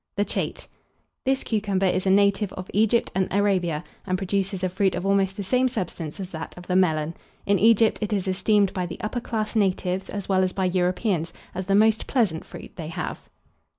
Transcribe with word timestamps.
THE 0.15 0.25
CHATE. 0.25 0.67
This 1.25 1.43
cucumber 1.43 1.85
is 1.85 2.07
a 2.07 2.09
native 2.09 2.51
of 2.53 2.71
Egypt 2.73 3.11
and 3.13 3.27
Arabia, 3.29 3.83
and 4.07 4.17
produces 4.17 4.63
a 4.63 4.69
fruit 4.69 4.95
of 4.95 5.05
almost 5.05 5.37
the 5.37 5.43
same 5.43 5.67
substance 5.67 6.19
as 6.19 6.31
that 6.31 6.57
of 6.57 6.65
the 6.65 6.75
Melon. 6.75 7.13
In 7.45 7.59
Egypt 7.59 7.99
it 8.01 8.11
is 8.11 8.27
esteemed 8.27 8.73
by 8.73 8.87
the 8.87 8.99
upper 9.01 9.19
class 9.21 9.55
natives, 9.55 10.09
as 10.09 10.27
well 10.27 10.43
as 10.43 10.53
by 10.53 10.65
Europeans, 10.65 11.31
as 11.53 11.67
the 11.67 11.75
most 11.75 12.07
pleasant 12.07 12.43
fruit 12.45 12.75
they 12.77 12.87
have. 12.87 13.29